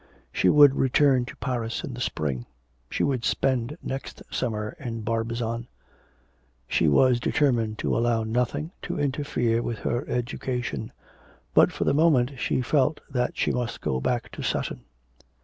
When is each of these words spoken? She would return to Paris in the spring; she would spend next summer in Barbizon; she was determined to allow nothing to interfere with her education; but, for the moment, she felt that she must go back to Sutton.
She 0.31 0.49
would 0.49 0.73
return 0.73 1.25
to 1.25 1.35
Paris 1.35 1.83
in 1.83 1.93
the 1.93 2.01
spring; 2.01 2.47
she 2.89 3.03
would 3.03 3.23
spend 3.23 3.77
next 3.83 4.23
summer 4.31 4.75
in 4.79 5.01
Barbizon; 5.03 5.67
she 6.67 6.87
was 6.87 7.19
determined 7.19 7.77
to 7.77 7.95
allow 7.95 8.23
nothing 8.23 8.71
to 8.81 8.97
interfere 8.99 9.61
with 9.61 9.77
her 9.85 10.03
education; 10.09 10.91
but, 11.53 11.71
for 11.71 11.83
the 11.83 11.93
moment, 11.93 12.39
she 12.39 12.63
felt 12.63 12.99
that 13.11 13.37
she 13.37 13.51
must 13.51 13.79
go 13.81 13.99
back 14.01 14.31
to 14.31 14.41
Sutton. 14.41 14.85